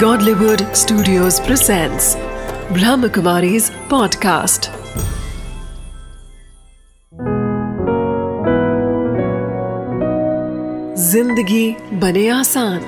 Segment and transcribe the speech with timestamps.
[0.00, 2.06] Godlywood Studios presents
[2.76, 4.68] Brahmakumari's podcast.
[10.98, 12.80] ज़िंदगी बने आसान।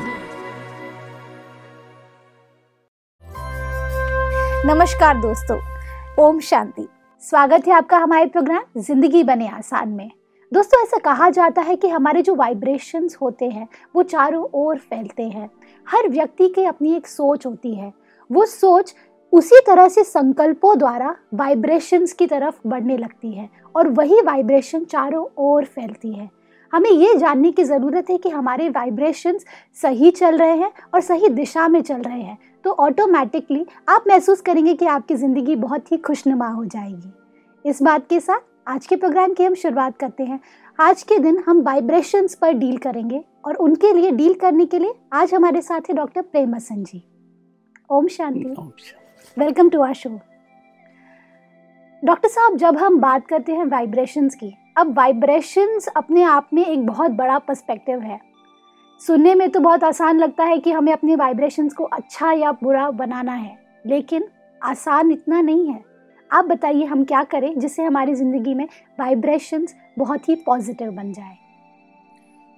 [4.66, 5.58] नमस्कार दोस्तों,
[6.24, 6.86] ओम शांति।
[7.22, 10.10] स्वागत है आपका हमारे प्रोग्राम ज़िंदगी बने आसान में।
[10.52, 15.22] दोस्तों, ऐसा कहा जाता है कि हमारे जो वाइब्रेशंस होते हैं, वो चारों ओर फैलते
[15.22, 15.48] हैं।
[15.88, 17.92] हर व्यक्ति की अपनी एक सोच होती है।
[18.30, 18.94] वो सोच
[19.32, 25.24] उसी तरह से संकल्पों द्वारा वाइब्रेशंस की तरफ़ बढ़ने लगती है और वही वाइब्रेशन चारों
[25.38, 26.28] ओर फैलती है।
[26.72, 29.44] हमें ये जानने की ज़रूरत है कि हमारे वाइब्रेशंस
[29.82, 34.40] सही चल रहे हैं और सही दिशा में चल रहे हैं। तो ऑटोमेटिकली आप महसूस
[34.40, 37.12] करेंगे कि आपकी ज़िंदगी बहुत ही खुशनुमा हो जाएगी।
[37.64, 40.40] इस बात के साथ आज के प्रोग्राम की हम शुरुआत करते हैं।
[40.78, 44.94] आज के दिन हम वाइब्रेशंस पर डील करेंगे। और उनके लिए डील करने के लिए
[45.12, 47.02] आज हमारे साथ है डॉक्टर प्रेम हसन जी
[47.90, 48.44] ओम शांति।
[49.36, 50.10] Welcome to our show.
[52.02, 56.86] Doctor साहब जब हम बात करते हैं वाइब्रेशंस की अब वाइब्रेशंस अपने आप में एक
[56.86, 58.20] बहुत बड़ा पर्सपेक्टिव है।
[59.00, 62.90] सुनने में तो बहुत आसान लगता है कि हमें अपने वाइब्रेशंस को अच्छा या बुरा
[62.92, 64.28] बनाना है लेकिन
[64.60, 65.82] आसान इतना नहीं है।
[66.30, 68.66] आप बताइए हम क्या करें जिससे हमारी ज़िंदगी में
[69.00, 71.36] वाइब्रेशंस बहुत ही पॉजिटिव बन जाए?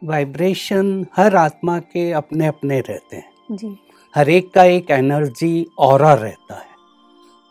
[0.05, 3.79] वाइब्रेशन हर आत्मा के अपने अपने रहते हैं। जी।
[4.15, 6.69] हर एक का एक एनर्जी और रहता है।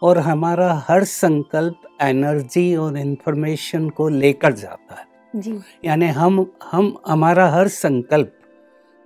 [0.04, 5.06] और हमारा हर संकल्प एनर्जी और इन्फॉर्मेशन को लेकर जाता है।
[5.36, 8.34] जी। यानी हम हम हमारा हर संकल्प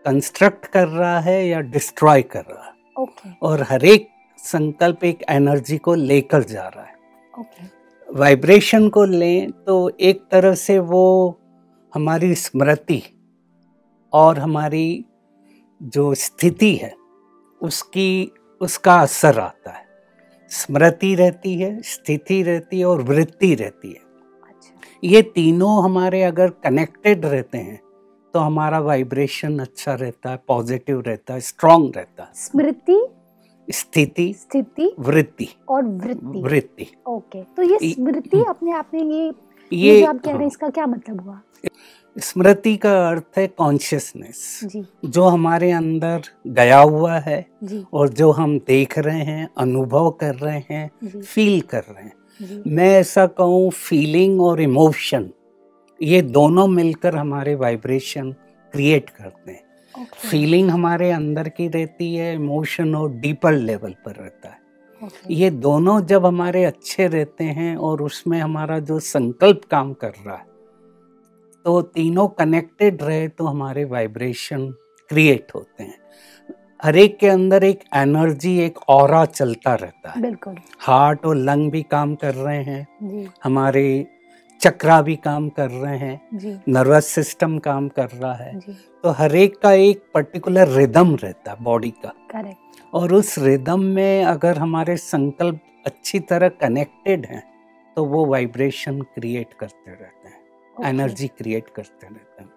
[0.05, 5.23] कंस्ट्रक्ट कर रहा है या डिस्ट्रॉय कर रहा है। ओके। और हर एक संकल्प एक
[5.29, 6.95] एनर्जी को लेकर जा रहा है।
[7.39, 7.65] ओके।
[8.13, 11.39] वाइब्रेशन को लें तो एक तरह से वो
[11.93, 13.03] हमारी स्मृति
[14.13, 15.05] और हमारी
[15.81, 16.93] जो स्थिति है
[17.61, 19.85] उसकी उसका असर आता है।
[20.51, 24.01] स्मृति रहती है स्थिति रहती है और वृत्ति रहती है।
[24.43, 27.79] अच्छा। ये तीनों हमारे अगर कनेक्टेड रहते हैं
[28.33, 33.05] तो हमारा वाइब्रेशन अच्छा रहता है पॉजिटिव रहता है स्ट्रांग रहता है। स्मृति?
[33.67, 34.93] स्थिति स्थिति?
[34.99, 36.41] वृत्ति। और वृत्ति?
[36.41, 39.31] वृत्ति। ओके तो ये स्मृति अपने आप में ये
[39.71, 41.39] ये ये आप कह रहे हैं हाँ, इसका क्या मतलब हुआ?
[42.15, 44.59] स्मृति का अर्थ है कॉन्शियसनेस
[45.05, 47.45] जो। हमारे अंदर गया हुआ है
[47.93, 52.89] और जो हम देख रहे हैं अनुभव कर रहे हैं फील कर रहे हैं। मैं
[52.89, 55.29] ऐसा कहूँ फीलिंग और इमोशन
[55.99, 58.31] ये दोनों मिलकर हमारे वाइब्रेशन
[58.73, 59.61] क्रिएट करते हैं।
[59.95, 64.61] ओके फीलिंग हमारे अंदर की रहती है इमोशन और डीपर लेवल पर रहता है।
[65.01, 70.13] ओके ये दोनों जब हमारे अच्छे रहते हैं और उसमें हमारा जो संकल्प काम कर
[70.25, 70.51] रहा है
[71.65, 74.67] तो तीनों कनेक्टेड रहे तो हमारे वाइब्रेशन
[75.09, 75.97] क्रिएट होते हैं।
[76.83, 81.71] हर एक के अंदर एक एनर्जी एक और चलता रहता है। बिल्कुल। हार्ट और लंग
[81.71, 83.85] भी काम कर रहे हैं। जी। हमारे
[84.61, 88.73] चक्रा भी काम कर रहे हैं। नर्वस सिस्टम काम कर रहा है। जी।
[89.03, 93.83] तो हर एक का एक पर्टिकुलर रिदम रहता है बॉडी का। करेक्ट और उस रिदम
[93.85, 97.43] में अगर हमारे संकल्प अच्छी तरह कनेक्टेड हैं
[97.97, 100.22] तो वो वाइब्रेशन क्रिएट करते रहते हैं।
[100.81, 102.51] एनर्जी क्रिएट करते रहते हैं।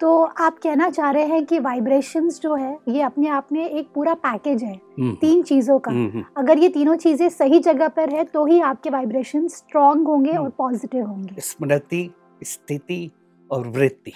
[0.00, 3.88] तो आप कहना चाह रहे हैं कि वाइब्रेशंस जो है ये अपने आप में एक
[3.94, 7.88] पूरा पैकेज है हम्म, तीन चीज़ों का। हम्म, हम्म, अगर ये तीनों चीज़ें सही जगह
[7.88, 12.14] पर है तो ही आपके वाइब्रेशन स्ट्रांग होंगे और हम्म। पॉजिटिव होंगे। स्मृति
[12.44, 13.10] स्थिति
[13.50, 14.12] और वृत्ति।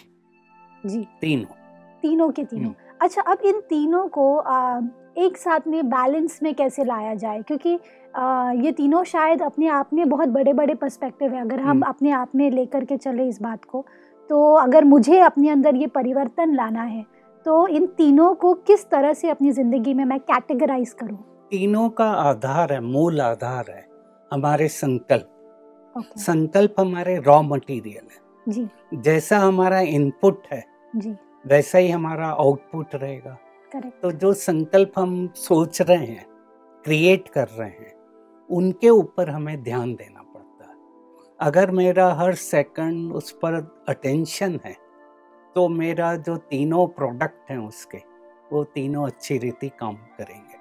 [0.86, 1.54] जी। तीनों।
[2.02, 2.70] तीनों के तीनों।
[3.00, 4.80] अच्छा अब इन तीनों को आ,
[5.18, 7.42] एक साथ में बैलेंस में कैसे लाया जाए?
[7.42, 7.78] क्योंकि
[8.14, 11.82] आ, ये तीनों शायद अपने आप में बहुत बड़े बड़े पर्सपेक्टिव है अगर हम हम्म।
[11.82, 13.84] अपने आप में लेकर के चले इस बात को।
[14.30, 17.04] तो अगर मुझे अपने अंदर ये परिवर्तन लाना है
[17.46, 21.18] तो इन तीनों को किस तरह से अपनी ज़िंदगी में मैं कैटेगराइज करूँ?
[21.50, 23.86] तीनों का आधार है मूल आधार है
[24.30, 30.64] हमारे संकल्प। ओके। संकल्प हमारे रॉ मटेरियल है। जी। जैसा हमारा इनपुट है
[30.96, 33.38] जी। वैसा ही हमारा आउटपुट रहेगा।
[34.02, 36.26] तो जो संकल्प हम सोच रहे हैं
[36.84, 37.94] क्रिएट कर रहे हैं
[38.48, 40.76] उनके ऊपर हमें ध्यान देना पड़ता है।
[41.40, 43.54] अगर मेरा हर सेकंड उस पर
[43.88, 44.74] अटेंशन है
[45.56, 47.98] तो मेरा जो तीनों प्रोडक्ट हैं उसके
[48.52, 50.58] वो तीनों अच्छी रीति काम करेंगे।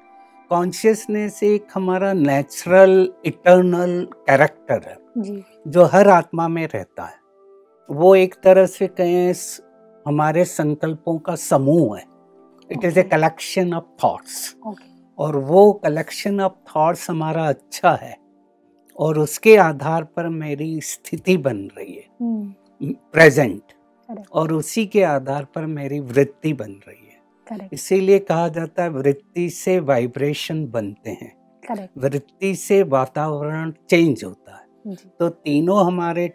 [0.51, 7.17] कॉन्शियसनेस एक हमारा नेचुरल इटर्नल कैरेक्टर है। जी। जो हर आत्मा में रहता है।
[7.89, 9.33] वो एक तरह से कहें
[10.09, 12.05] हमारे संकल्पों का समूह है।
[12.71, 14.55] It is a collection of thoughts
[15.17, 18.17] और वो कलेक्शन ऑफ़ थॉट्स हमारा अच्छा है।
[18.99, 22.05] और उसके आधार पर मेरी स्थिति बन रही है।
[22.93, 23.61] Present
[24.09, 24.31] Correct.
[24.31, 29.49] और उसी के आधार पर मेरी वृत्ति बन रही है। इसीलिए कहा जाता है वृत्ति
[29.49, 31.37] से वाइब्रेशन बनते हैं।
[31.97, 36.33] वृत्ति से वातावरण चेंज होता है। तो तीनों हमारे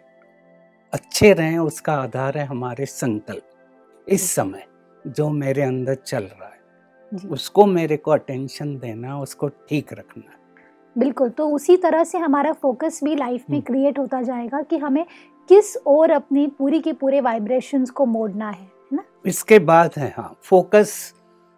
[0.93, 3.49] अच्छे रहें उसका आधार है हमारे संकल्प।
[4.07, 4.65] इस समय
[5.05, 10.31] जो मेरे अंदर चल रहा है उसको मेरे को अटेंशन देना उसको ठीक रखना।
[10.95, 14.77] बिल्कुल तो उसी तरह से हमारा फोकस भी लाइफ में हम्म। क्रिएट होता जाएगा कि
[14.77, 15.05] हमें
[15.49, 19.03] किस और अपनी पूरी की पूरे वाइब्रेशंस को मोड़ना है है ना?
[19.25, 21.13] इसके बाद है हाँ फोकस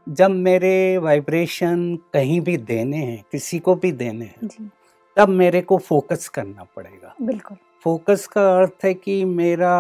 [0.08, 4.70] जब मेरे वाइब्रेशन कहीं भी देने हैं किसी को भी देने हैं
[5.18, 9.74] तब मेरे को फोकस करना पड़ेगा। बिल्कुल। फोकस का अर्थ है कि मेरा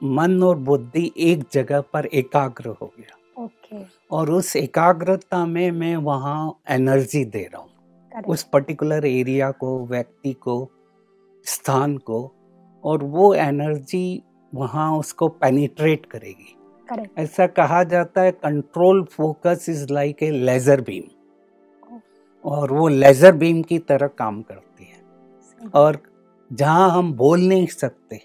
[0.00, 5.96] मन और बुद्धि एक जगह पर एकाग्र हो गया। ओके और उस एकाग्रता में मैं
[5.96, 7.68] वहाँ एनर्जी दे रहा हूँ।
[8.26, 10.68] उस पर्टिकुलर एरिया को व्यक्ति को
[11.46, 12.20] स्थान को
[12.84, 16.56] और वो एनर्जी वहाँ उसको पेनिट्रेट करेगी।
[16.88, 21.02] करेक्ट ऐसा कहा जाता है control focus is like a laser beam
[22.44, 25.98] और वो लेजर बीम की तरह काम करती है। और
[26.50, 28.20] जहाँ हम बोल नहीं सकते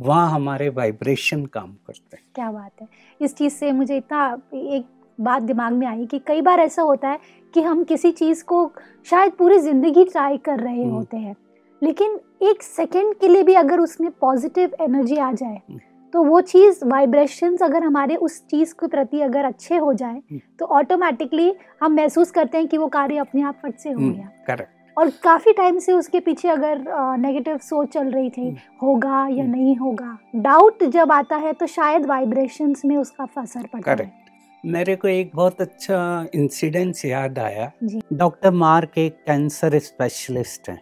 [0.00, 2.88] वहाँ हमारे वाइब्रेशन काम करते हैं क्या बात है
[3.20, 4.24] इस चीज़ से मुझे इतना
[4.54, 4.86] एक
[5.18, 7.18] बात दिमाग में आई कि कई बार ऐसा होता है
[7.54, 8.66] कि हम किसी चीज़ को
[9.06, 11.36] शायद पूरी ज़िंदगी ट्राई कर रहे हम्म। होते हैं
[11.82, 15.78] लेकिन एक सेकंड के लिए भी अगर उसमें पॉजिटिव एनर्जी आ जाए हम्म।
[16.14, 20.40] तो वो चीज़ वाइब्रेशंस अगर हमारे उस चीज़ के प्रति अगर अच्छे हो जाए हम्म।
[20.58, 21.52] तो ऑटोमेटिकली
[21.82, 25.10] हम महसूस करते हैं कि वो कार्य अपने आप फट से हो गया करेक्ट और
[25.22, 26.84] काफ़ी टाइम से उसके पीछे अगर
[27.18, 31.52] नेगेटिव सोच चल रही थी हम्म। होगा या हम्म। नहीं होगा डाउट जब आता है
[31.52, 34.28] तो शायद वाइब्रेशंस में उसका असर पड़ता है। करेक्ट
[34.64, 37.70] मेरे को एक बहुत अच्छा इंसिडेंस याद आया।
[38.12, 40.80] डॉक्टर मार्क एक कैंसर स्पेशलिस्ट हैं।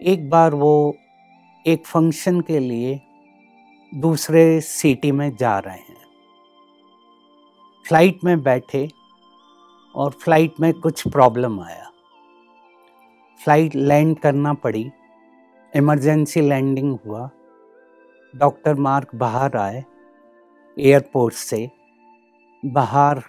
[0.00, 0.94] एक बार वो
[1.64, 3.00] एक फ़ंक्शन के लिए
[3.92, 6.04] दूसरे सिटी में जा रहे हैं।
[7.84, 8.88] फ़्लाइट में बैठे
[9.94, 11.90] और फ़्लाइट में कुछ प्रॉब्लम आया।
[13.40, 14.90] फ़्लाइट लैंड करना पड़ी।
[15.74, 17.30] इमरजेंसी लैंडिंग हुआ।
[18.34, 19.84] डॉक्टर मार्क बाहर आए
[20.76, 21.70] एयरपोर्ट से।
[22.62, 23.22] बाहर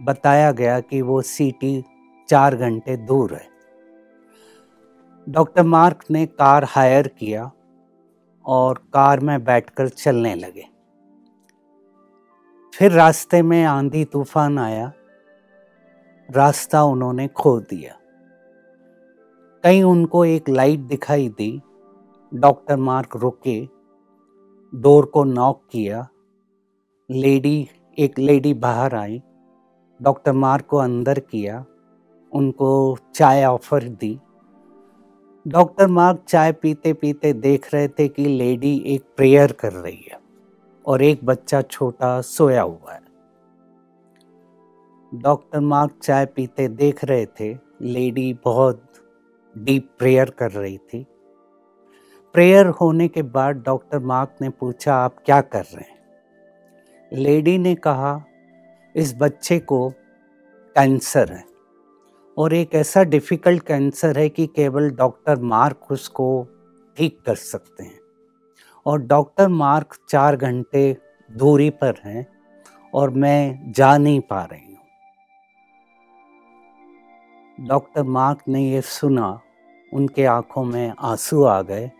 [0.00, 1.84] बताया गया कि वो सिटी
[2.28, 3.48] चार घंटे दूर है।
[5.28, 7.50] डॉक्टर मार्क ने कार हायर किया
[8.44, 10.66] और कार में बैठकर चलने लगे।
[12.72, 14.92] फिर रास्ते में आंधी तूफ़ान आया।
[16.28, 17.96] रास्ता उन्होंने खो दिया।
[19.64, 21.60] कहीं उनको एक लाइट दिखाई दी।
[22.34, 23.68] डॉक्टर मार्क रुके,
[24.74, 26.08] डोर को नॉक किया।
[27.10, 27.68] लेडी,
[27.98, 29.22] एक लेडी बाहर आई।
[30.02, 31.64] डॉक्टर मार्क को अंदर किया,
[32.32, 34.18] उनको चाय ऑफ़र दी।
[35.48, 40.20] डॉक्टर मार्क चाय पीते पीते देख रहे थे कि लेडी एक प्रेयर कर रही है
[40.86, 43.02] और एक बच्चा छोटा सोया हुआ है।
[45.14, 48.82] डॉक्टर मार्क चाय पीते देख रहे थे। लेडी बहुत
[49.58, 51.06] डीप प्रेयर कर रही थी।
[52.34, 55.98] प्रेयर होने के बाद डॉक्टर मार्क ने पूछा, आप क्या कर रहे हैं?
[57.12, 58.24] लेडी ने कहा,
[58.96, 59.90] इस बच्चे को
[60.76, 61.44] कैंसर है
[62.38, 66.48] और एक ऐसा डिफ़िकल्ट कैंसर है कि केवल डॉक्टर मार्क उसको
[66.96, 68.00] ठीक कर सकते हैं
[68.86, 70.96] और डॉक्टर मार्क चार घंटे
[71.30, 72.26] दूरी पर हैं
[72.94, 74.71] और मैं जा नहीं पा रही
[77.62, 79.40] डॉक्टर मार्क ने ये सुना,
[79.92, 81.90] उनके आँखों में आँसू आ गए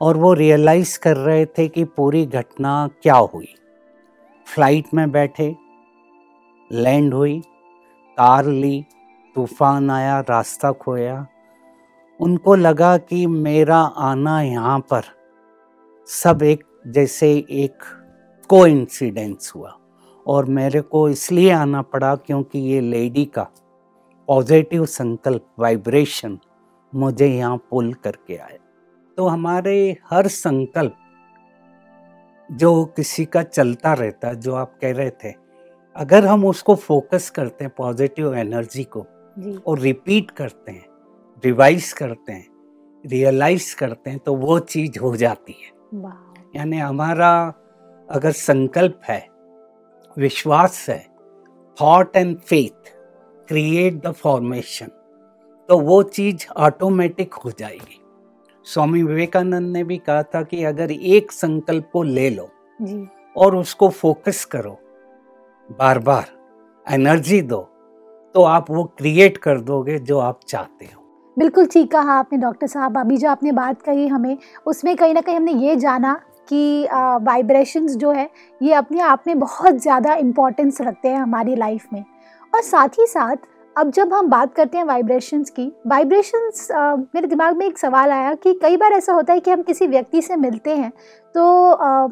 [0.00, 3.54] और वो रियलाइज़ कर रहे थे कि पूरी घटना क्या हुई।
[4.46, 5.54] फ़्लाइट में बैठे
[6.72, 7.40] लैंड हुई,
[8.18, 8.84] कार ली,
[9.36, 11.26] तूफ़ान आया, रास्ता खोया।
[12.20, 15.02] उनको लगा कि मेरा आना यहाँ पर
[16.08, 17.84] सब एक जैसे एक
[18.48, 19.78] कोइंसिडेंस हुआ
[20.26, 23.46] और मेरे को इसलिए आना पड़ा क्योंकि ये लेडी का
[24.28, 26.38] पॉजिटिव संकल्प वाइब्रेशन
[26.92, 28.58] मुझे यहाँ पुल करके आए।
[29.18, 30.96] तो हमारे हर संकल्प
[32.48, 35.32] जो किसी का चलता रहता जो आप कह रहे थे
[35.96, 39.04] अगर हम उसको फोकस करते हैं पॉजिटिव एनर्जी को
[39.38, 40.86] जी। और रिपीट करते हैं
[41.44, 42.46] रिवाइज करते हैं
[43.04, 45.72] रियलाइज़ करते हैं तो वो चीज़ हो जाती है।
[46.56, 47.32] यानी हमारा
[48.08, 49.26] अगर संकल्प है
[50.16, 50.98] विश्वास है
[51.78, 52.93] thought and faith
[53.48, 54.86] create the formation
[55.68, 58.00] तो वो चीज़ ऑटोमेटिक हो जाएगी।
[58.66, 62.48] स्वामी विवेकानंद ने भी कहा था कि अगर एक संकल्प को ले लो
[62.80, 64.78] जी। और उसको फोकस करो
[65.68, 66.24] बार बार
[66.86, 67.60] एनर्जी दो
[68.34, 71.02] तो आप वो क्रिएट कर दोगे जो आप चाहते हो।
[71.36, 74.36] बिल्कुल ठीक कहा आपने डॉक्टर साहब। अभी जो आपने बात कही हमें
[74.66, 76.14] उसमें कहीं ना कहीं हमने ये जाना
[76.48, 76.86] कि
[77.22, 78.28] वाइब्रेशंस जो है
[78.60, 82.04] ये अपने आप में बहुत ज़्यादा इम्पोर्टेंस रखते हैं हमारी लाइफ में।
[82.54, 83.36] और साथ ही साथ
[83.78, 86.68] अब जब हम बात करते हैं वाइब्रेशंस की वाइब्रेशंस
[87.14, 89.86] मेरे दिमाग में एक सवाल आया कि कई बार ऐसा होता है कि हम किसी
[89.86, 90.92] व्यक्ति से मिलते हैं
[91.34, 92.06] तो आ,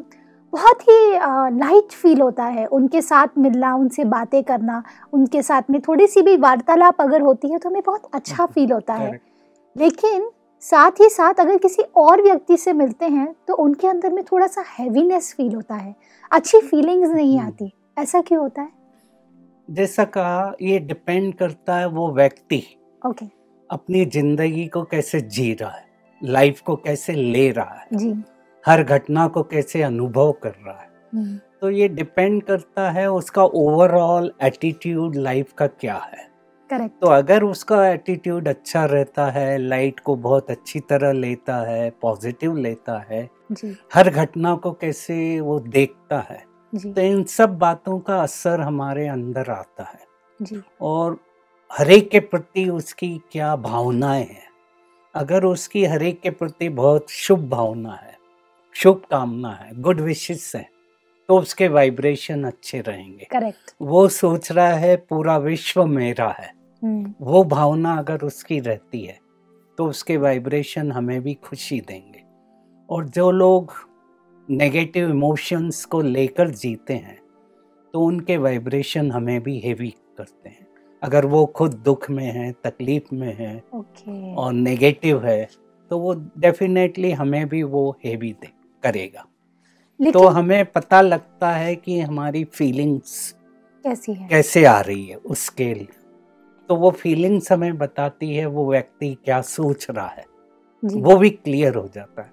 [0.53, 1.11] बहुत ही
[1.57, 4.83] लाइट फील होता है उनके साथ मिलना उनसे बातें करना
[5.13, 8.71] उनके साथ में थोड़ी सी भी वार्तालाप अगर होती है तो हमें बहुत अच्छा फील
[8.71, 9.19] होता है।
[9.77, 10.29] लेकिन
[10.61, 14.47] साथ ही साथ अगर किसी और व्यक्ति से मिलते हैं तो उनके अंदर में थोड़ा
[14.47, 15.95] सा हैवीनेस फील होता है
[16.31, 18.82] अच्छी फीलिंग्स नहीं। आती। ऐसा क्यों होता है?
[19.69, 22.63] जैसा कहा ये डिपेंड करता है वो व्यक्ति
[23.05, 23.25] ओके
[23.69, 25.85] अपनी ज़िंदगी को कैसे जी रहा है
[26.21, 28.13] लाइफ को कैसे ले रहा है जी।
[28.65, 33.43] हर घटना को कैसे अनुभव कर रहा है। हम्म, तो ये डिपेंड करता है उसका
[33.43, 36.27] ओवरऑल एटीट्यूड लाइफ का क्या है।
[36.69, 41.89] करेक्ट तो अगर उसका एटीट्यूड अच्छा रहता है लाइट को बहुत अच्छी तरह लेता है
[42.01, 46.43] पॉजिटिव लेता है जी। हर घटना को कैसे वो देखता है
[46.73, 49.99] तो इन सब बातों का असर हमारे अंदर आता है।
[50.39, 51.17] जी। और
[51.71, 54.47] हरेक के प्रति उसकी क्या भावनाएँ हैं?
[55.15, 58.17] अगर उसकी हरेक के प्रति बहुत शुभ भावना है
[58.75, 60.67] शुभ कामना है गुड विशेष है
[61.29, 66.51] तो उसके वाइब्रेशन अच्छे रहेंगे। करेक्ट। वो सोच रहा है पूरा विश्व मेरा है।
[66.83, 69.17] हम्म, वो भावना अगर उसकी रहती है
[69.77, 72.23] तो उसके वाइब्रेशन हमें भी खुशी देंगे।
[72.89, 73.71] और जो लोग
[74.49, 77.17] नेगेटिव इमोशंस को लेकर जीते हैं
[77.93, 80.67] तो उनके वाइब्रेशन हमें भी हेवी करते हैं।
[81.01, 85.47] अगर वो खुद दुख में है तकलीफ़ में है ओके और नेगेटिव है
[85.91, 88.49] तो वो डेफिनेटली हमें भी वो हेवी दे
[88.83, 89.25] करेगा।
[89.99, 93.31] तो हमें पता लगता है कि हमारी फीलिंग्स
[93.85, 94.27] कैसी है?
[94.27, 95.87] कैसे आ रही है उसके लिए।
[96.69, 100.25] तो वो फीलिंग्स हमें बताती है वो व्यक्ति क्या सोच रहा है।
[100.83, 102.31] वो भी क्लियर हो जाता है।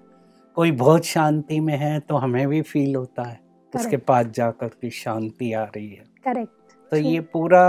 [0.57, 3.39] कोई बहुत शांति में है तो हमें भी फील होता है।
[3.73, 7.63] उसके पास जाकर के शांति आ रही है। करेक्ट तो ये पूरा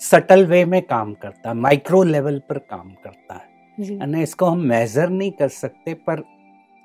[0.00, 4.60] सटल वे में काम करता है माइक्रो लेवल पर काम करता है। यानी इसको हम
[4.66, 6.22] मेजर नहीं कर सकते पर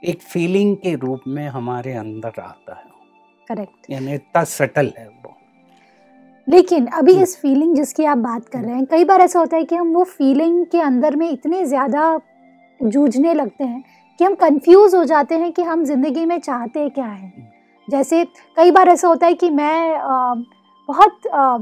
[0.03, 2.91] एक फीलिंग के रूप में हमारे अंदर आता है।
[3.49, 5.35] करेक्ट यानी इतना सटल है वो।
[6.47, 9.57] लेकिन अभी हम्म। इस फीलिंग जिसकी आप बात कर रहे हैं कई बार ऐसा होता
[9.57, 12.19] है कि हम वो फीलिंग के अंदर में इतने ज़्यादा
[12.79, 13.83] जूझने लगते हैं
[14.19, 17.31] कि हम कंफ्यूज हो जाते हैं कि हम ज़िंदगी में चाहते क्या है।
[17.87, 18.23] जैसे
[18.57, 20.33] कई बार ऐसा होता है कि मैं अ,
[20.89, 21.57] बहुत अ,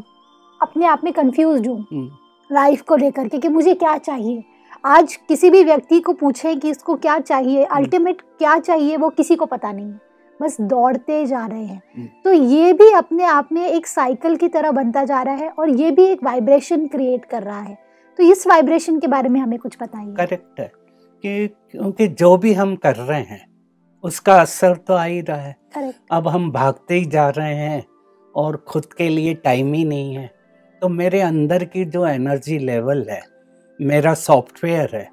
[0.62, 2.10] अपने आप में कंफ्यूज हूँ। हम्म।
[2.50, 4.44] लाइफ को लेकर के कि मुझे क्या चाहिए?
[4.86, 9.36] आज किसी भी व्यक्ति को पूछें कि इसको क्या चाहिए अल्टीमेट क्या चाहिए वो किसी
[9.36, 9.94] को पता नहीं
[10.40, 14.48] बस दौड़ते जा रहे हैं। हम्म। तो ये भी अपने आप में एक साइकिल की
[14.48, 17.78] तरह बनता जा रहा है और ये भी एक वाइब्रेशन क्रिएट कर रहा है।
[18.20, 20.72] तो इस वाइब्रेशन के बारे में हमें कुछ बताइए। करेक्ट है।
[21.24, 23.46] कि क्योंकि जो भी हम कर रहे हैं
[24.04, 27.84] उसका असर तो आ ही रहा है। अब हम भागते ही जा रहे हैं
[28.36, 30.30] और खुद के लिए टाइम ही नहीं है।
[30.82, 33.22] तो मेरे अंदर की जो एनर्जी लेवल है
[33.80, 35.08] मेरा सॉफ्टवेयर है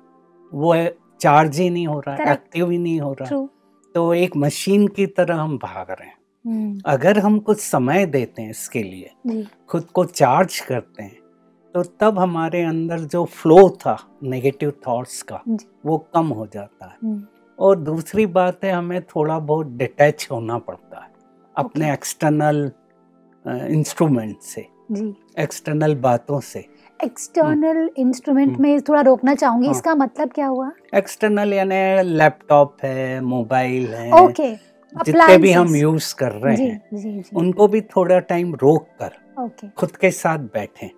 [0.53, 0.75] वो
[1.21, 3.47] चार्ज ही नहीं हो रहा है एक्टिव ही नहीं हो रहा। है
[3.95, 8.51] तो एक मशीन की तरह हम भाग रहे हैं। अगर हम कुछ समय देते हैं
[8.51, 11.17] इसके लिए खुद को चार्ज करते हैं
[11.79, 15.41] तो तब हमारे अंदर जो फ्लो था नेगेटिव थॉट्स का
[15.87, 17.23] वो कम हो जाता है। हम्म,
[17.59, 21.11] और दूसरी बात है हमें थोड़ा बहुत डिटैच होना पड़ता है
[21.57, 22.71] अपने एक्सटर्नल
[23.45, 24.67] इंस्ट्रूमेंट से
[25.43, 26.65] एक्सटर्नल बातों से।
[27.05, 28.63] External instrument hmm.
[28.63, 30.71] में थोड़ा रोकना चाहूँगी हाँ। इसका मतलब क्या हुआ?
[30.95, 36.89] एक्सटर्नल यानी लैपटॉप है मोबाइल है ओके जितने भी हम यूज़ कर रहे जी हैं
[36.95, 40.89] जी जी। उनको भी थोड़ा टाइम रोक कर ओके खुद के साथ बैठें।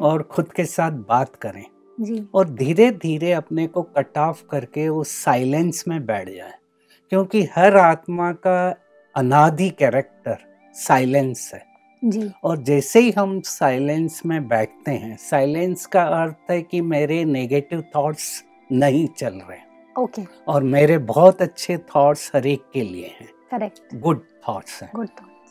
[0.00, 1.64] और खुद के साथ बात करें।
[2.00, 6.54] जी। और धीरे धीरे अपने को कट ऑफ़ करके उस साइलेंस में बैठ जाए।
[7.10, 8.74] क्योंकि हर आत्मा का
[9.16, 10.36] अनादि कैरेक्टर
[10.74, 11.66] साइलेंस है।
[12.04, 17.24] जी। और जैसे ही हम साइलेंस में बैठते हैं साइलेंस का अर्थ है कि मेरे
[17.24, 19.58] नेगेटिव थॉट्स नहीं चल रहे।
[20.02, 24.90] ओके। और मेरे बहुत अच्छे थॉट्स हर एक के लिए हैं। करेक्ट गुड थॉट्स हैं।
[24.94, 25.08] गुड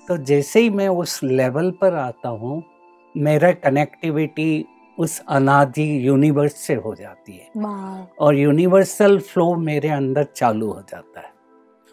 [0.07, 2.63] तो जैसे ही मैं उस लेवल पर आता हूँ
[3.17, 4.65] मेरा कनेक्टिविटी
[4.99, 7.49] उस अनादि यूनिवर्स से हो जाती है।
[8.19, 11.31] और यूनिवर्सल फ्लो मेरे अंदर चालू हो जाता है।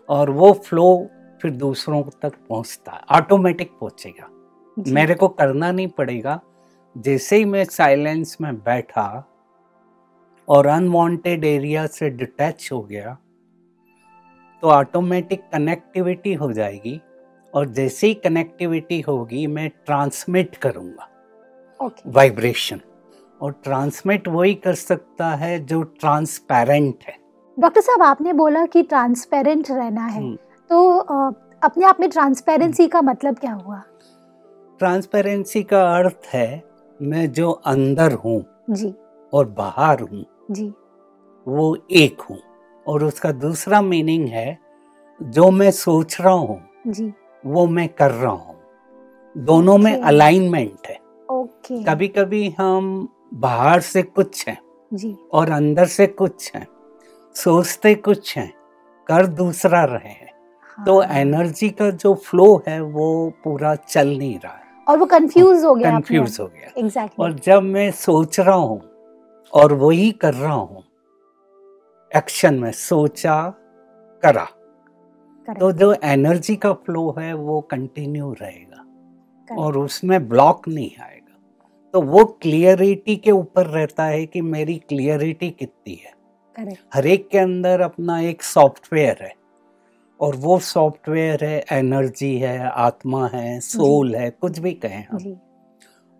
[0.08, 1.08] और वो फ्लो
[1.42, 4.28] फिर दूसरों तक पहुँचता है। ऑटोमेटिक पहुंचेगा।
[4.76, 6.40] मेरे को करना नहीं पड़ेगा।
[6.98, 9.24] जैसे ही मैं साइलेंस में बैठा
[10.48, 13.18] और अनवांटेड एरिया से डिटैच हो गया
[14.62, 17.00] तो ऑटोमेटिक कनेक्टिविटी हो जाएगी।
[17.54, 21.08] और जैसे ही कनेक्टिविटी होगी मैं ट्रांसमिट करूँगा।
[22.06, 22.80] वाइब्रेशन
[23.40, 27.16] और ट्रांसमिट वही कर सकता है जो ट्रांसपेरेंट है।
[27.58, 30.36] डॉक्टर साहब आपने बोला कि ट्रांसपेरेंट रहना है। हम्म,
[30.70, 30.98] तो
[31.62, 33.82] अपने आप में ट्रांसपेरेंसी का मतलब क्या हुआ?
[34.78, 36.62] ट्रांसपेरेंसी का अर्थ है
[37.02, 38.94] मैं जो अंदर हूँ जी।
[39.32, 40.72] और बाहर हूँ जी।
[41.46, 42.38] वो एक हूँ।
[42.86, 44.58] और उसका दूसरा मीनिंग है
[45.20, 47.12] जो मैं सोच रहा हूँ जी।
[47.44, 48.56] वो मैं कर रहा हूँ।
[49.34, 54.58] दोनों में अलाइनमेंट है। ओके कभी कभी हम बाहर से कुछ हैं
[54.92, 56.66] जी। और अंदर से कुछ हैं
[57.36, 58.52] सोचते कुछ हैं
[59.08, 63.08] कर दूसरा रहे हैं तो हाँ। एनर्जी का जो फ्लो है वो
[63.44, 67.32] पूरा चल नहीं रहा है। और वो कंफ्यूज हो गया कंफ्यूज हो गया। एग्जैक्टली और
[67.38, 68.80] जब मैं सोच रहा हूँ
[69.52, 70.82] और वही कर रहा हूँ
[72.10, 73.42] एक्शन में सोचा
[74.22, 74.46] करा।
[75.58, 78.76] तो जो एनर्जी का फ्लो है वो कंटिन्यू रहेगा।
[79.56, 81.38] और उसमें ब्लॉक नहीं आएगा।
[81.92, 86.12] तो वो क्लियरिटी के ऊपर रहता है कि मेरी क्लियरिटी कितनी है।
[86.56, 89.34] करेक्ट। हर एक के अंदर अपना एक सॉफ्टवेयर है।
[90.20, 95.40] और वो सॉफ्टवेयर है एनर्जी है आत्मा है सोल है कुछ भी कहें हम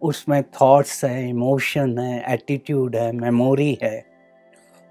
[0.03, 4.07] उसमें थॉट्स है इमोशन है एटीट्यूड है मेमोरी है।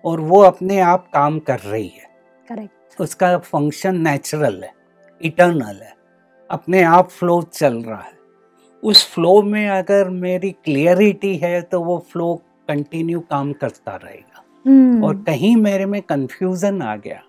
[0.05, 2.10] और वो अपने आप काम कर रही है।
[2.50, 4.73] करेक्ट। उसका फ़ंक्शन नेचुरल है
[5.21, 5.93] इटर्नल है।
[6.49, 8.17] अपने आप फ्लो चल रहा है।
[8.83, 12.33] उस फ्लो में अगर मेरी क्लियरिटी है तो वो फ्लो
[12.67, 17.21] कंटिन्यू काम करता रहेगा। हम्म। और कहीं मेरे में कंफ्यूजन आ गया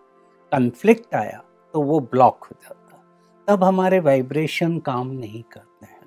[0.52, 1.42] कन्फ्लिक्ट आया
[1.74, 2.76] तो वो ब्लॉक हो जाता।
[3.48, 5.98] तब हमारे वाइब्रेशन काम नहीं करते हैं।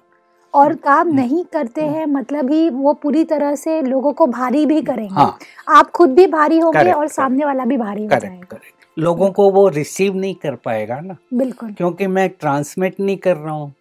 [0.53, 4.65] और काम हम्म। नहीं करते हैं मतलब ही वो पूरी तरह से लोगों को भारी
[4.65, 5.38] भी करेंगे। हाँ।
[5.70, 9.50] आप खुद भी भारी होंगे और सामने वाला भी भारी हो जाएगा। करेक्ट लोगों को
[9.52, 13.74] वो रिसीव नहीं कर पाएगा ना। बिल्कुल। क्योंकि मैं ट्रांसमिट नहीं कर रहा हूँ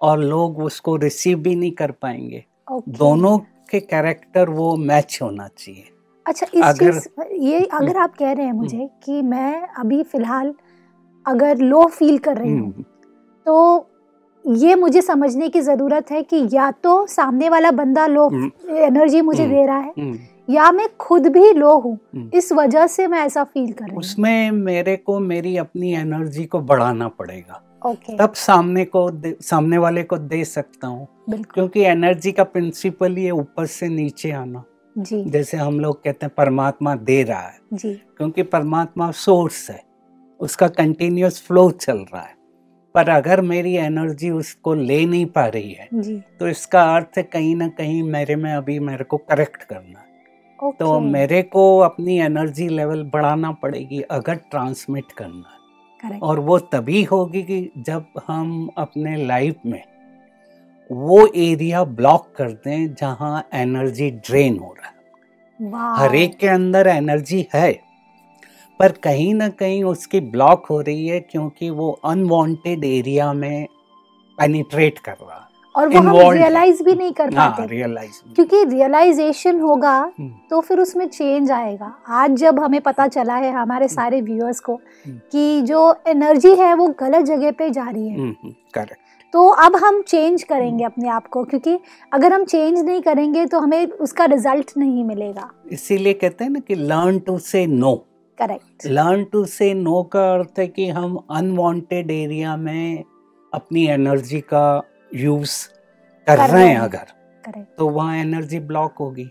[0.00, 2.44] और लोग उसको रिसीव भी नहीं कर पाएँगे।
[2.88, 3.38] दोनों
[3.70, 5.84] के कैरेक्टर वो मैच होना चाहिए।
[6.26, 10.54] अच्छा इस अगर- चीज़ ये अगर आप कह रहे हैं मुझे कि मैं अभी फ़िलहाल
[11.26, 12.84] अगर लो फील कर रही हूँ हम्म,
[13.46, 13.86] तो
[14.44, 19.20] ये मुझे समझने की ज़रूरत है कि या तो सामने वाला बंदा लो हम्म, एनर्जी
[19.20, 22.86] मुझे हम्म। दे रहा है हम्म, या मैं खुद भी लो हूँ हम्म। इस वजह
[22.86, 27.62] से मैं ऐसा फील कर रही उसमें मेरे को मेरी अपनी एनर्जी को बढ़ाना पड़ेगा।
[27.86, 29.10] ओके तब सामने को
[29.42, 34.30] सामने वाले को दे सकता हूँ। क्योंकि एनर्जी का प्रिंसिपल ही है ऊपर से नीचे
[34.30, 34.64] आना।
[34.98, 39.82] जी। जैसे हम लोग कहते हैं परमात्मा दे रहा है। जी। क्योंकि परमात्मा सोर्स है।
[40.40, 42.34] उसका कंटिन्यूस फ्लो चल रहा है।
[42.94, 47.22] पर अगर मेरी एनर्जी उसको ले नहीं पा रही है जी। तो इसका अर्थ है
[47.22, 50.13] कहीं ना कहीं मेरे में अभी मेरे को करेक्ट करना है।
[50.64, 55.58] ओके तो मेरे को अपनी एनर्जी लेवल बढ़ाना पड़ेगी अगर ट्रांसमिट करना है।
[56.00, 59.82] करेक्ट और वो तभी होगी कि जब हम अपने लाइफ में
[60.90, 66.46] वो एरिया ब्लॉक कर दें जहाँ एनर्जी ड्रेन हो रहा है। वाह हर एक के
[66.46, 67.72] अंदर एनर्जी है
[68.80, 73.66] पर कहीं ना कहीं उसकी ब्लॉक हो रही है क्योंकि वो अनवांटेड एरिया में
[74.38, 75.43] पेनिट्रेट कर रहा है।
[75.74, 80.60] और वो हम रियलाइज़ भी नहीं कर हाँ पाते। रियलाइज़ क्योंकि रियलाइजेशन होगा हम्म। तो
[80.60, 85.16] फिर उसमें चेंज आएगा। आज जब हमें पता चला है हमारे सारे व्यूअर्स को हम्म।
[85.32, 88.32] कि जो एनर्जी है वो गलत जगह पे जा रही है।
[88.74, 89.02] करेक्ट
[89.34, 91.78] तो अब हम चेंज करेंगे अपने आप को क्योंकि
[92.12, 96.60] अगर हम चेंज नहीं करेंगे तो हमें उसका रिज़ल्ट नहीं मिलेगा। इसीलिए कहते हैं ना
[96.60, 97.94] कि learn to say no
[98.38, 103.04] correct learn to say no का अर्थ है कि हम अनवांटेड एरिया में
[103.52, 104.66] अपनी एनर्जी का
[105.14, 105.66] यूज़
[106.26, 107.12] कर कर रहे हैं। अगर
[107.78, 109.24] तो वहाँ एनर्जी ब्लॉक होगी।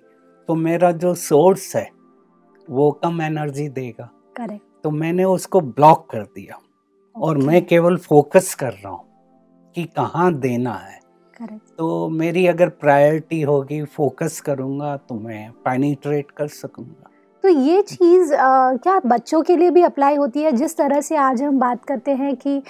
[0.50, 1.90] तो मेरा जो सोर्स है
[2.68, 4.10] वो कम एनर्जी देगा।
[4.84, 6.60] तो मैंने उसको ब्लॉक कर दिया।
[7.16, 9.06] और मैं केवल फोकस कर रहा हूँ
[9.76, 11.00] कि कहाँ देना है।
[11.78, 17.10] तो मेरी अगर प्रायोरिटी होगी फोकस करूँगा तो मैं पेनिट्रेट कर सकूँगा।
[17.44, 20.52] तो ये चीज़ क्या बच्चों के लिए भी अप्लाई होती है?
[20.52, 22.62] जिस तरह से आज हम बात करते हैं कि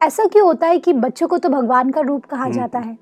[0.00, 2.96] ऐसा क्यों होता है कि बच्चों को तो भगवान का रूप कहा हम्म, जाता है?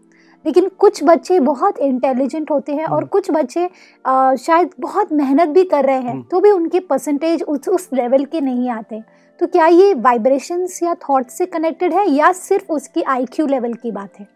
[0.45, 3.65] लेकिन कुछ बच्चे बहुत इंटेलिजेंट होते हैं और हम्म। कुछ बच्चे
[4.05, 7.89] अ, शायद बहुत मेहनत भी कर रहे हैं हम्म। तो भी उनके परसेंटेज उस उस
[7.95, 9.01] लेवल के नहीं आते।
[9.41, 13.91] तो क्या ये वाइब्रेशंस या थॉट से कनेक्टेड है या सिर्फ़ उसकी आईक्यू लेवल की
[13.91, 14.27] बात है?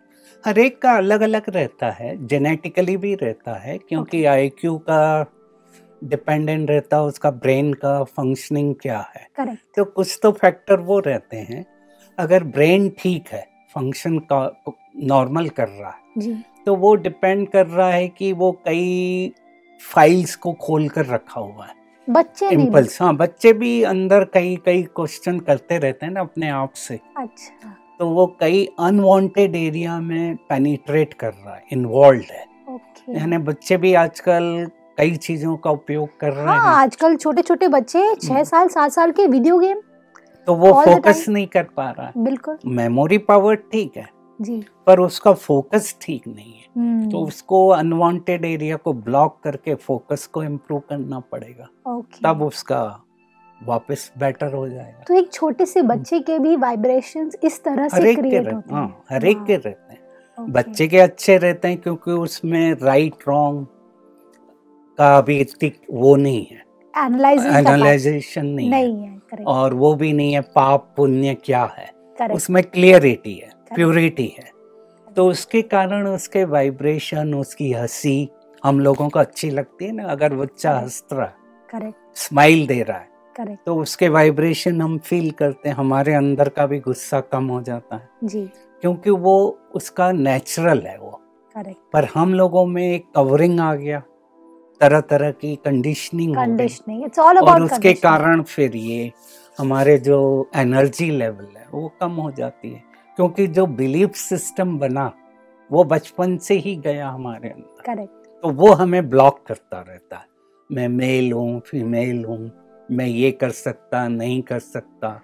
[0.45, 5.27] हर एक का अलग अलग रहता है जेनेटिकली भी रहता है क्योंकि आईक्यू का
[6.05, 9.27] डिपेंडेंट रहता है उसका ब्रेन का फंक्शनिंग क्या है?
[9.37, 11.64] करेक्ट तो कुछ तो फैक्टर वो रहते हैं
[12.18, 14.40] अगर ब्रेन ठीक है फ़ंक्शन का
[15.05, 19.33] नॉर्मल कर रहा है जी। तो वो डिपेंड कर रहा है कि वो कई
[19.81, 21.74] फाइल्स को खोल कर रखा हुआ है।
[22.09, 26.72] बच्चे इम्पल्स हाँ बच्चे भी अंदर कई कई क्वेश्चन करते रहते हैं ना अपने आप
[26.76, 32.44] से। अच्छा। तो वो कई अनवांटेड एरिया में पेनिट्रेट कर रहा है इन्वॉल्व है।
[33.09, 34.66] यानी बच्चे भी आजकल
[34.98, 38.68] कई चीज़ों का उपयोग कर रहे हाँ हैं। आजकल छोटे छोटे बच्चे छह हम्म। साल
[38.68, 39.81] सात साल के वीडियो गेम
[40.47, 44.09] तो वो फोकस नहीं कर पा रहा है। बिल्कुल। मेमोरी पावर ठीक है
[44.41, 49.75] जी। पर उसका फोकस ठीक नहीं है। हम्म, तो उसको अनवांटेड एरिया को ब्लॉक करके
[49.75, 52.83] फोकस को इम्प्रूव करना पड़ेगा। ओके तब उसका
[53.61, 58.15] वापस बेटर हो जाएगा। तो एक छोटे से बच्चे के भी वाइब्रेशंस इस तरह से
[58.15, 61.79] क्रिएट होते हाँ। हैं हर एक हाँ, के रहते हैं। बच्चे के अच्छे रहते हैं
[61.79, 63.67] क्योंकि उसमें राइट रॉन्ग
[64.99, 66.65] का भी इतनी वो नहीं है।
[66.97, 71.91] एनालाइजेशन नहीं, है। नहीं है करेक्ट और वो भी नहीं है पाप पुण्य क्या है?
[72.19, 74.51] करेक्ट उसमें क्लियरिटी है प्योरिटी है।
[75.17, 78.29] तो उसके कारण उसके वाइब्रेशन उसकी हँसी
[78.65, 80.85] हम लोगों को अच्छी लगती है ना अगर बच्चा Correct.
[80.85, 81.35] हंस रहा है
[81.71, 86.49] करेक्ट स्माइल दे रहा है करेक्ट तो उसके वाइब्रेशन हम फील करते हैं हमारे अंदर
[86.49, 91.11] का भी गुस्सा कम हो जाता है। जी। क्योंकि वो उसका नेचुरल है वो।
[91.57, 94.03] करेक्ट पर हम लोगों में एक कवरिंग आ गया।
[94.81, 99.12] तरह तरह की कंडीशनिंग कंडीशनिंग इट्स ऑल और अबाउट उसके कारण फिर ये
[99.59, 102.83] हमारे जो एनर्जी लेवल है वो कम हो जाती है।
[103.19, 105.12] क्योंकि जो बिलीफ सिस्टम बना
[105.71, 110.27] वो बचपन से ही गया हमारे अंदर। करेक्ट तो वो हमें ब्लॉक करता रहता है।
[110.71, 112.51] मैं मेल हूँ फीमेल हूँ
[112.91, 115.21] मैं ये कर सकता नहीं कर सकता।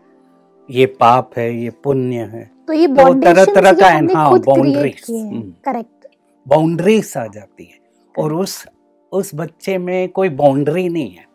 [0.70, 3.86] ये पाप है ये पुण्य है। तो ये तो तरह तरह का
[4.18, 6.06] हाँ, हम्म। करेक्ट
[6.48, 7.78] बाउंड्रीज आ जाती है।
[8.14, 8.66] और उस
[9.12, 11.26] उस बच्चे में कोई बाउंड्री नहीं है।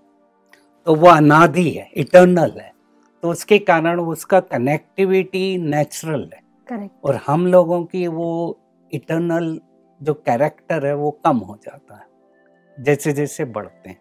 [0.85, 2.73] तो वो अनादि है इटर्नल है।
[3.21, 8.59] तो उसके कारण उसका कनेक्टिविटी नेचुरल है। करेक्ट और हम लोगों की वो
[8.93, 9.59] इटर्नल
[10.03, 12.07] जो कैरेक्टर है वो कम हो जाता है।
[12.83, 13.99] जैसे जैसे बढ़ते हैं।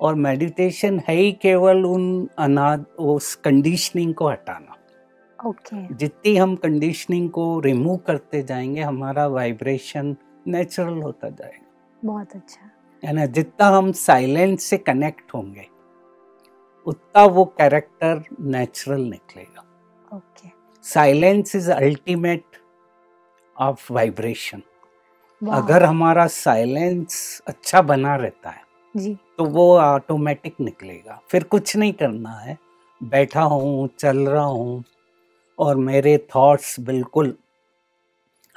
[0.00, 4.76] और मेडिटेशन है ही केवल उन अनाद उस कंडीशनिंग को हटाना।
[5.48, 11.66] ओके जितनी हम कंडीशनिंग को रिमूव करते जाएँगे हमारा वाइब्रेशन नेचुरल होता जाएगा।
[12.04, 12.70] बहुत अच्छा।
[13.02, 15.66] है ना जितना हम साइलेंस से कनेक्ट होंगे
[16.86, 19.62] उतना वो कैरेक्टर नेचुरल निकलेगा।
[20.12, 20.48] Okay
[20.84, 22.56] silence is ultimate
[23.56, 24.62] of vibration
[25.42, 31.92] अगर हमारा साइलेंस अच्छा बना रहता है जी। तो वो ऑटोमेटिक निकलेगा। फिर कुछ नहीं
[31.92, 32.56] करना है।
[33.00, 34.82] बैठा हूँ चल रहा हूँ
[35.58, 37.36] और मेरे थॉट्स बिल्कुल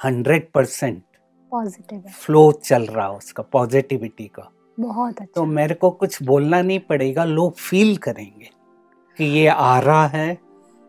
[0.00, 1.02] हंड्रेड परसेंट
[1.50, 6.22] पॉजिटिव है। फ्लो चल रहा है उसका पॉजिटिविटी का। बहुत अच्छा। तो मेरे को कुछ
[6.22, 8.50] बोलना नहीं पड़ेगा लोग फील करेंगे
[9.16, 10.38] कि ये आ रहा है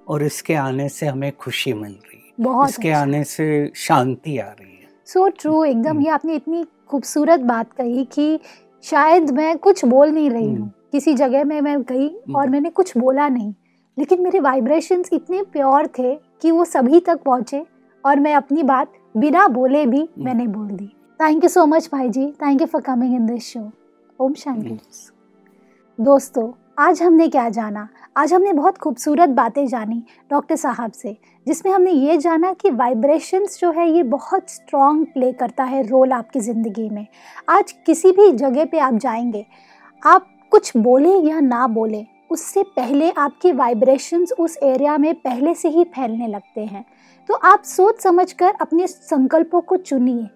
[0.07, 4.37] और इसके आने से हमें खुशी मिल रही है। बहुत इसके अच्छा। आने से शांति
[4.37, 8.39] आ रही है। सो ट्रू एकदम हम्म। ये आपने इतनी खूबसूरत बात कही कि
[8.83, 12.69] शायद मैं कुछ बोल नहीं रही हूँ। हम्म। किसी जगह में मैं गई और मैंने
[12.69, 13.53] कुछ बोला नहीं।
[13.99, 17.65] लेकिन मेरे वाइब्रेशंस इतने प्योर थे कि वो सभी तक पहुँचे
[18.05, 20.87] और मैं अपनी बात बिना बोले भी हम्म। मैंने बोल दी।
[21.19, 23.69] थैंक यू सो मच भाई जी thank you for coming in this show
[24.19, 24.77] ओम शांति।
[25.99, 27.87] दोस्तों आज हमने क्या जाना?
[28.17, 31.15] आज हमने बहुत खूबसूरत बातें जानी डॉक्टर साहब से
[31.47, 36.11] जिसमें हमने ये जाना कि वाइब्रेशंस जो है ये बहुत स्ट्रॉन्ग प्ले करता है रोल
[36.13, 37.05] आपकी ज़िंदगी में।
[37.49, 39.45] आज किसी भी जगह पे आप जाएँगे
[40.03, 45.69] आप कुछ बोलें या ना बोलें उससे पहले आपके वाइब्रेशंस उस एरिया में पहले से
[45.69, 46.85] ही फैलने लगते हैं।
[47.29, 50.27] तो आप सोच समझ कर अपने संकल्पों को चुनिए,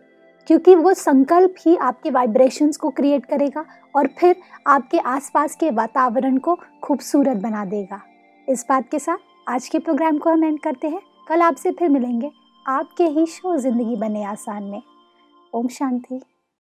[0.47, 4.35] क्योंकि वो संकल्प ही आपके वाइब्रेशंस को क्रिएट करेगा और फिर
[4.67, 8.01] आपके आसपास के वातावरण को खूबसूरत बना देगा।
[8.47, 9.17] इस बात के साथ
[9.47, 12.31] आज के प्रोग्राम को हम एंड करते हैं। कल आपसे फिर मिलेंगे।
[12.65, 14.81] आपके ही शो ज़िंदगी बने आसान में।
[15.53, 16.21] ओम शांति।